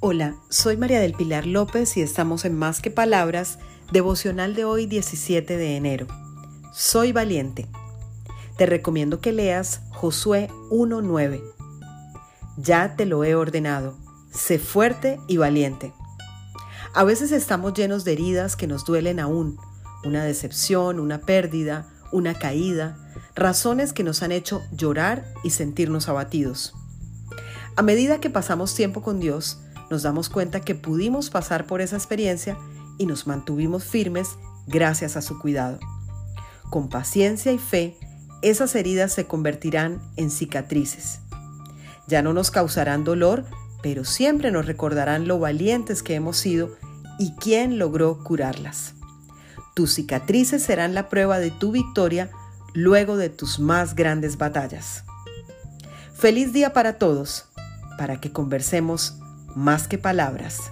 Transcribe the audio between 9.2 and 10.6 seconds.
que leas Josué